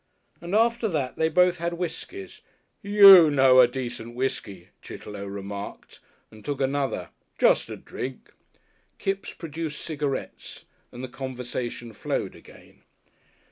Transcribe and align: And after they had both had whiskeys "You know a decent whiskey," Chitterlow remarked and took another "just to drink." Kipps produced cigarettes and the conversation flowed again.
And 0.41 0.55
after 0.55 0.87
they 0.87 1.13
had 1.15 1.33
both 1.35 1.59
had 1.59 1.75
whiskeys 1.75 2.41
"You 2.81 3.29
know 3.29 3.59
a 3.59 3.67
decent 3.67 4.15
whiskey," 4.15 4.69
Chitterlow 4.81 5.27
remarked 5.27 5.99
and 6.31 6.43
took 6.43 6.59
another 6.59 7.11
"just 7.37 7.67
to 7.67 7.77
drink." 7.77 8.33
Kipps 8.97 9.31
produced 9.33 9.79
cigarettes 9.85 10.65
and 10.91 11.03
the 11.03 11.07
conversation 11.07 11.93
flowed 11.93 12.33
again. 12.35 12.81